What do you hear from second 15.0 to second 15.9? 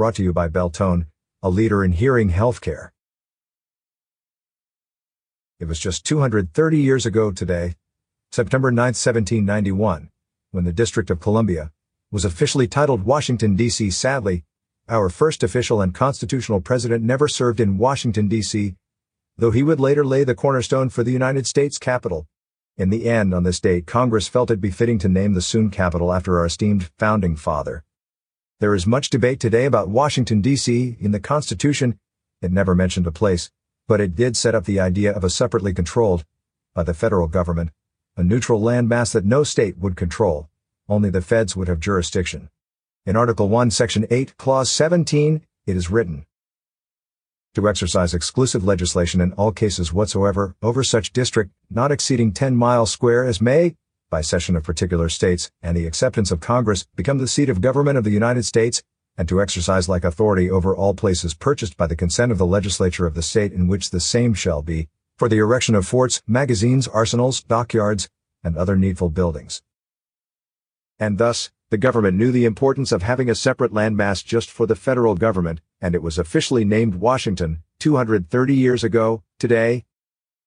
first official